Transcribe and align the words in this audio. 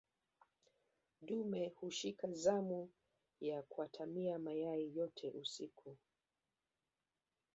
dume 1.21 1.69
hushika 1.75 2.31
zamu 2.33 2.89
ya 3.41 3.61
kuatamia 3.63 4.39
mayai 4.39 4.95
yote 4.95 5.29
usiku 5.31 5.97